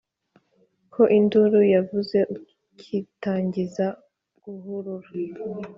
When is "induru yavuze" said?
1.17-2.17